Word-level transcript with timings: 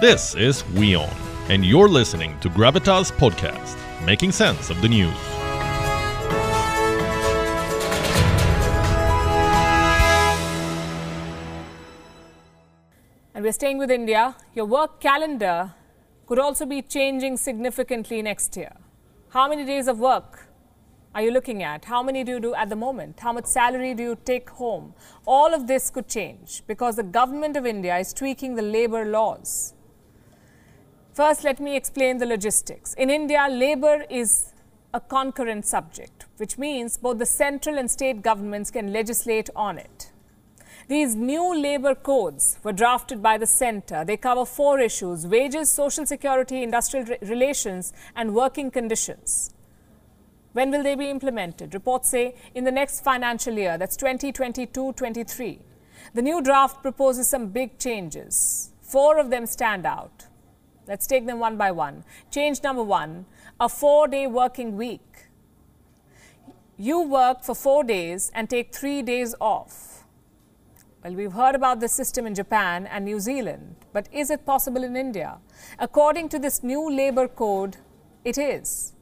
This 0.00 0.34
is 0.34 0.64
WION, 0.74 1.08
and 1.48 1.64
you're 1.64 1.88
listening 1.88 2.36
to 2.40 2.50
Gravitas 2.50 3.12
Podcast, 3.12 3.76
making 4.04 4.32
sense 4.32 4.68
of 4.68 4.82
the 4.82 4.88
news. 4.88 5.16
And 13.36 13.44
we're 13.44 13.52
staying 13.52 13.78
with 13.78 13.92
India. 13.92 14.34
Your 14.52 14.64
work 14.64 15.00
calendar 15.00 15.72
could 16.26 16.40
also 16.40 16.66
be 16.66 16.82
changing 16.82 17.36
significantly 17.36 18.20
next 18.20 18.56
year. 18.56 18.72
How 19.28 19.48
many 19.48 19.64
days 19.64 19.86
of 19.86 20.00
work 20.00 20.48
are 21.14 21.22
you 21.22 21.30
looking 21.30 21.62
at? 21.62 21.84
How 21.84 22.02
many 22.02 22.24
do 22.24 22.32
you 22.32 22.40
do 22.40 22.54
at 22.56 22.68
the 22.68 22.74
moment? 22.74 23.20
How 23.20 23.32
much 23.32 23.46
salary 23.46 23.94
do 23.94 24.02
you 24.02 24.18
take 24.24 24.50
home? 24.50 24.92
All 25.24 25.54
of 25.54 25.68
this 25.68 25.88
could 25.88 26.08
change 26.08 26.64
because 26.66 26.96
the 26.96 27.04
government 27.04 27.56
of 27.56 27.64
India 27.64 27.96
is 27.96 28.12
tweaking 28.12 28.56
the 28.56 28.62
labor 28.62 29.04
laws. 29.04 29.73
First, 31.14 31.44
let 31.44 31.60
me 31.60 31.76
explain 31.76 32.18
the 32.18 32.26
logistics. 32.26 32.92
In 32.94 33.08
India, 33.08 33.46
labor 33.48 34.04
is 34.10 34.52
a 34.92 34.98
concurrent 34.98 35.64
subject, 35.64 36.26
which 36.38 36.58
means 36.58 36.96
both 36.96 37.18
the 37.18 37.26
central 37.26 37.78
and 37.78 37.88
state 37.88 38.20
governments 38.20 38.72
can 38.72 38.92
legislate 38.92 39.48
on 39.54 39.78
it. 39.78 40.10
These 40.88 41.14
new 41.14 41.56
labor 41.56 41.94
codes 41.94 42.58
were 42.64 42.72
drafted 42.72 43.22
by 43.22 43.38
the 43.38 43.46
center. 43.46 44.04
They 44.04 44.16
cover 44.16 44.44
four 44.44 44.80
issues 44.80 45.24
wages, 45.24 45.70
social 45.70 46.04
security, 46.04 46.64
industrial 46.64 47.06
re- 47.06 47.18
relations, 47.22 47.92
and 48.16 48.34
working 48.34 48.72
conditions. 48.72 49.54
When 50.52 50.72
will 50.72 50.82
they 50.82 50.96
be 50.96 51.10
implemented? 51.10 51.74
Reports 51.74 52.08
say 52.08 52.34
in 52.56 52.64
the 52.64 52.72
next 52.72 53.04
financial 53.04 53.54
year, 53.54 53.78
that's 53.78 53.96
2022 53.96 54.94
23. 54.94 55.60
The 56.12 56.22
new 56.22 56.42
draft 56.42 56.82
proposes 56.82 57.28
some 57.28 57.50
big 57.50 57.78
changes. 57.78 58.72
Four 58.82 59.18
of 59.18 59.30
them 59.30 59.46
stand 59.46 59.86
out. 59.86 60.26
Let's 60.86 61.06
take 61.06 61.26
them 61.26 61.38
one 61.38 61.56
by 61.56 61.70
one. 61.70 62.04
Change 62.30 62.62
number 62.62 62.82
one 62.82 63.26
a 63.60 63.68
four 63.68 64.08
day 64.08 64.26
working 64.26 64.76
week. 64.76 65.28
You 66.76 67.02
work 67.02 67.44
for 67.44 67.54
four 67.54 67.84
days 67.84 68.30
and 68.34 68.50
take 68.50 68.74
three 68.74 69.00
days 69.02 69.34
off. 69.40 70.04
Well, 71.02 71.14
we've 71.14 71.32
heard 71.32 71.54
about 71.54 71.80
this 71.80 71.92
system 71.92 72.26
in 72.26 72.34
Japan 72.34 72.86
and 72.86 73.04
New 73.04 73.20
Zealand, 73.20 73.76
but 73.92 74.08
is 74.12 74.30
it 74.30 74.44
possible 74.46 74.82
in 74.82 74.96
India? 74.96 75.38
According 75.78 76.30
to 76.30 76.38
this 76.38 76.62
new 76.62 76.90
labor 76.90 77.28
code, 77.28 77.76
it 78.24 78.38
is. 78.38 78.94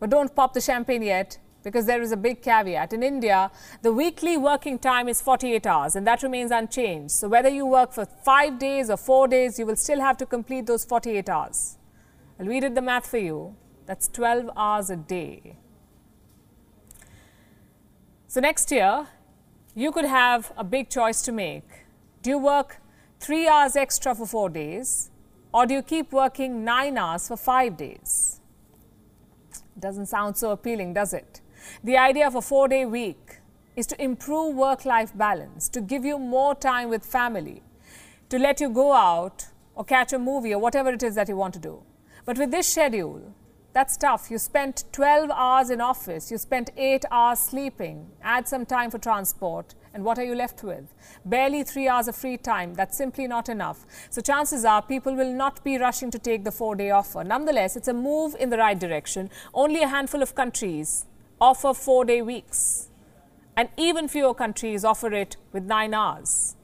But 0.00 0.10
don't 0.10 0.34
pop 0.34 0.52
the 0.52 0.60
champagne 0.60 1.02
yet 1.02 1.38
because 1.68 1.84
there 1.84 2.00
is 2.00 2.12
a 2.12 2.16
big 2.16 2.40
caveat. 2.40 2.92
In 2.92 3.02
India, 3.02 3.50
the 3.82 3.92
weekly 3.92 4.36
working 4.38 4.78
time 4.78 5.06
is 5.06 5.20
48 5.20 5.66
hours 5.66 5.96
and 5.96 6.06
that 6.06 6.22
remains 6.22 6.50
unchanged. 6.50 7.10
So 7.12 7.28
whether 7.28 7.50
you 7.50 7.66
work 7.66 7.92
for 7.92 8.06
five 8.06 8.58
days 8.58 8.88
or 8.88 8.96
four 8.96 9.28
days, 9.28 9.58
you 9.58 9.66
will 9.66 9.76
still 9.76 10.00
have 10.00 10.16
to 10.18 10.26
complete 10.26 10.66
those 10.66 10.84
48 10.84 11.28
hours. 11.28 11.76
I'll 12.40 12.46
read 12.46 12.64
it 12.64 12.74
the 12.74 12.80
math 12.82 13.06
for 13.06 13.18
you. 13.18 13.54
That's 13.84 14.08
12 14.08 14.50
hours 14.56 14.88
a 14.88 14.96
day. 14.96 15.58
So 18.26 18.40
next 18.40 18.70
year, 18.70 19.06
you 19.74 19.92
could 19.92 20.06
have 20.06 20.52
a 20.56 20.64
big 20.64 20.88
choice 20.88 21.20
to 21.22 21.32
make. 21.32 21.68
Do 22.22 22.30
you 22.30 22.38
work 22.38 22.78
three 23.20 23.46
hours 23.46 23.76
extra 23.76 24.14
for 24.14 24.26
four 24.26 24.48
days, 24.48 25.10
or 25.52 25.66
do 25.66 25.74
you 25.74 25.82
keep 25.82 26.12
working 26.12 26.64
nine 26.64 26.98
hours 26.98 27.28
for 27.28 27.36
five 27.36 27.76
days? 27.76 28.40
Doesn't 29.78 30.06
sound 30.06 30.36
so 30.36 30.50
appealing, 30.50 30.94
does 30.94 31.14
it? 31.14 31.40
The 31.84 31.96
idea 31.96 32.26
of 32.26 32.34
a 32.34 32.42
four 32.42 32.68
day 32.68 32.84
week 32.84 33.40
is 33.76 33.86
to 33.86 34.02
improve 34.02 34.56
work 34.56 34.84
life 34.84 35.16
balance, 35.16 35.68
to 35.68 35.80
give 35.80 36.04
you 36.04 36.18
more 36.18 36.54
time 36.54 36.88
with 36.88 37.04
family, 37.04 37.62
to 38.28 38.38
let 38.38 38.60
you 38.60 38.68
go 38.68 38.92
out 38.92 39.46
or 39.74 39.84
catch 39.84 40.12
a 40.12 40.18
movie 40.18 40.52
or 40.52 40.58
whatever 40.60 40.90
it 40.90 41.02
is 41.02 41.14
that 41.14 41.28
you 41.28 41.36
want 41.36 41.54
to 41.54 41.60
do. 41.60 41.82
But 42.24 42.38
with 42.38 42.50
this 42.50 42.66
schedule, 42.66 43.34
that's 43.72 43.96
tough. 43.96 44.30
You 44.30 44.38
spent 44.38 44.84
12 44.92 45.30
hours 45.30 45.70
in 45.70 45.80
office, 45.80 46.30
you 46.32 46.38
spent 46.38 46.70
8 46.76 47.04
hours 47.12 47.38
sleeping, 47.38 48.10
add 48.22 48.48
some 48.48 48.66
time 48.66 48.90
for 48.90 48.98
transport, 48.98 49.74
and 49.94 50.04
what 50.04 50.18
are 50.18 50.24
you 50.24 50.34
left 50.34 50.64
with? 50.64 50.92
Barely 51.24 51.62
3 51.62 51.86
hours 51.86 52.08
of 52.08 52.16
free 52.16 52.36
time. 52.36 52.74
That's 52.74 52.96
simply 52.96 53.28
not 53.28 53.48
enough. 53.48 53.86
So 54.10 54.20
chances 54.20 54.64
are 54.64 54.82
people 54.82 55.14
will 55.14 55.32
not 55.32 55.62
be 55.62 55.78
rushing 55.78 56.10
to 56.10 56.18
take 56.18 56.44
the 56.44 56.50
4-day 56.50 56.90
offer. 56.90 57.22
Nonetheless, 57.22 57.76
it's 57.76 57.88
a 57.88 57.94
move 57.94 58.34
in 58.40 58.50
the 58.50 58.58
right 58.58 58.78
direction. 58.78 59.30
Only 59.54 59.82
a 59.82 59.88
handful 59.88 60.22
of 60.22 60.34
countries 60.34 61.06
offer 61.40 61.68
4-day 61.68 62.22
weeks. 62.22 62.88
And 63.56 63.68
even 63.76 64.08
fewer 64.08 64.34
countries 64.34 64.84
offer 64.84 65.12
it 65.12 65.36
with 65.52 65.64
9 65.64 65.92
hours. 65.94 66.54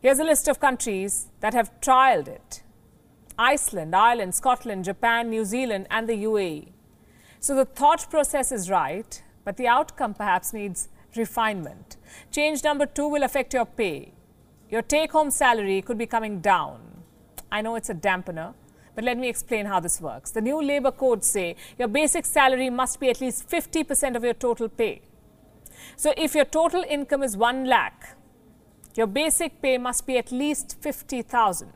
Here's 0.00 0.18
a 0.18 0.24
list 0.24 0.48
of 0.48 0.60
countries 0.60 1.28
that 1.40 1.54
have 1.54 1.80
trialed 1.80 2.28
it. 2.28 2.62
Iceland, 3.38 3.94
Ireland, 3.94 4.34
Scotland, 4.34 4.84
Japan, 4.84 5.30
New 5.30 5.44
Zealand, 5.44 5.86
and 5.90 6.08
the 6.08 6.24
UAE. 6.24 6.68
So 7.40 7.54
the 7.54 7.64
thought 7.64 8.08
process 8.10 8.52
is 8.52 8.70
right, 8.70 9.22
but 9.44 9.56
the 9.56 9.66
outcome 9.66 10.14
perhaps 10.14 10.52
needs 10.52 10.88
refinement. 11.16 11.96
Change 12.30 12.62
number 12.62 12.86
two 12.86 13.08
will 13.08 13.22
affect 13.22 13.54
your 13.54 13.66
pay. 13.66 14.12
Your 14.70 14.82
take 14.82 15.12
home 15.12 15.30
salary 15.30 15.82
could 15.82 15.98
be 15.98 16.06
coming 16.06 16.40
down. 16.40 17.02
I 17.50 17.62
know 17.62 17.74
it's 17.74 17.90
a 17.90 17.94
dampener, 17.94 18.54
but 18.94 19.04
let 19.04 19.18
me 19.18 19.28
explain 19.28 19.66
how 19.66 19.80
this 19.80 20.00
works. 20.00 20.30
The 20.30 20.40
new 20.40 20.62
labor 20.62 20.92
codes 20.92 21.26
say 21.28 21.56
your 21.78 21.88
basic 21.88 22.26
salary 22.26 22.70
must 22.70 23.00
be 23.00 23.10
at 23.10 23.20
least 23.20 23.48
50% 23.48 24.16
of 24.16 24.24
your 24.24 24.34
total 24.34 24.68
pay. 24.68 25.02
So 25.96 26.12
if 26.16 26.34
your 26.34 26.44
total 26.44 26.84
income 26.88 27.22
is 27.22 27.36
1 27.36 27.64
lakh, 27.64 28.16
your 28.94 29.06
basic 29.06 29.62
pay 29.62 29.78
must 29.78 30.06
be 30.06 30.18
at 30.18 30.30
least 30.30 30.76
50,000. 30.80 31.72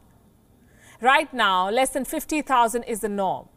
Right 1.00 1.32
now, 1.32 1.70
less 1.70 1.90
than 1.90 2.04
50,000 2.04 2.82
is 2.84 3.00
the 3.00 3.08
norm. 3.08 3.48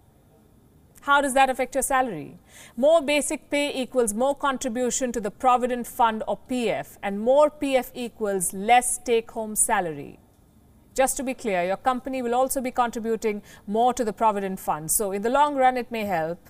How 1.02 1.22
does 1.22 1.34
that 1.34 1.50
affect 1.50 1.76
your 1.76 1.82
salary? 1.82 2.38
More 2.76 3.02
basic 3.02 3.50
pay 3.50 3.74
equals 3.74 4.14
more 4.14 4.36
contribution 4.36 5.12
to 5.14 5.22
the 5.22 5.32
Provident 5.32 5.88
Fund 5.88 6.24
or 6.28 6.38
PF, 6.50 6.98
and 7.02 7.20
more 7.20 7.50
PF 7.50 7.92
equals 7.94 8.54
less 8.54 8.98
take 8.98 9.32
home 9.32 9.56
salary. 9.56 10.20
Just 11.00 11.16
to 11.16 11.24
be 11.24 11.34
clear, 11.34 11.64
your 11.64 11.78
company 11.78 12.22
will 12.22 12.36
also 12.36 12.60
be 12.60 12.72
contributing 12.72 13.42
more 13.66 13.94
to 13.94 14.04
the 14.04 14.12
Provident 14.12 14.60
Fund. 14.60 14.92
So, 14.92 15.14
in 15.14 15.22
the 15.22 15.30
long 15.30 15.56
run, 15.56 15.78
it 15.78 15.90
may 15.90 16.04
help, 16.04 16.50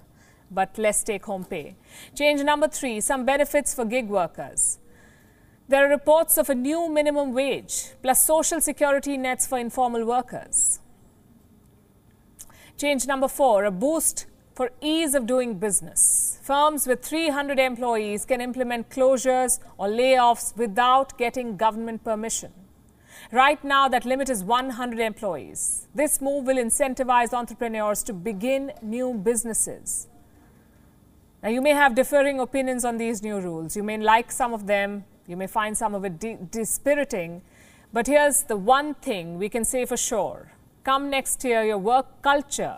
but 0.50 0.76
less 0.80 1.04
take 1.04 1.26
home 1.26 1.46
pay. 1.46 1.76
Change 2.16 2.42
number 2.42 2.68
three 2.68 3.00
some 3.00 3.26
benefits 3.26 3.76
for 3.76 3.86
gig 3.86 4.10
workers. 4.10 4.80
There 5.68 5.86
are 5.86 5.88
reports 5.88 6.36
of 6.40 6.50
a 6.50 6.56
new 6.56 6.90
minimum 6.90 7.32
wage 7.32 7.92
plus 8.02 8.26
social 8.26 8.60
security 8.60 9.18
nets 9.18 9.46
for 9.46 9.60
informal 9.60 10.04
workers. 10.04 10.80
Change 12.76 13.06
number 13.06 13.28
four 13.28 13.66
a 13.66 13.70
boost 13.70 14.26
for 14.56 14.72
ease 14.82 15.14
of 15.14 15.28
doing 15.28 15.60
business. 15.60 16.40
Firms 16.42 16.88
with 16.88 17.06
300 17.06 17.60
employees 17.60 18.26
can 18.26 18.42
implement 18.42 18.90
closures 18.90 19.60
or 19.78 19.90
layoffs 19.90 20.58
without 20.58 21.20
getting 21.20 21.56
government 21.56 22.04
permission. 22.04 22.52
Right 23.32 23.64
now, 23.64 23.88
that 23.88 24.06
limit 24.06 24.30
is 24.30 24.44
100 24.44 25.00
employees. 25.00 25.88
This 25.94 26.22
move 26.22 26.46
will 26.46 26.58
incentivize 26.58 27.34
entrepreneurs 27.34 28.04
to 28.04 28.14
begin 28.14 28.72
new 28.82 29.14
businesses. 29.14 30.08
Now, 31.42 31.50
you 31.50 31.62
may 31.62 31.72
have 31.72 31.96
differing 31.96 32.40
opinions 32.40 32.84
on 32.84 32.98
these 32.98 33.24
new 33.24 33.40
rules. 33.40 33.76
You 33.76 33.84
may 33.84 33.98
like 33.98 34.32
some 34.32 34.54
of 34.54 34.68
them, 34.68 35.06
you 35.28 35.38
may 35.38 35.48
find 35.48 35.78
some 35.78 35.96
of 35.96 36.04
it 36.04 36.52
dispiriting, 36.52 37.42
but 37.94 38.08
here's 38.08 38.44
the 38.44 38.58
one 38.58 38.94
thing 38.96 39.38
we 39.38 39.50
can 39.50 39.64
say 39.64 39.86
for 39.86 39.98
sure 39.98 40.52
come 40.84 41.10
next 41.10 41.44
year, 41.44 41.64
your 41.64 41.78
work 41.78 42.22
culture 42.22 42.78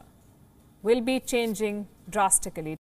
will 0.83 1.01
be 1.01 1.19
changing 1.19 1.87
drastically. 2.09 2.69